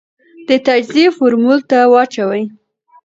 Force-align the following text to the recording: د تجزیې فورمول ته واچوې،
د 0.47 0.49
تجزیې 0.65 1.07
فورمول 1.17 1.59
ته 1.69 1.77
واچوې، 1.93 2.43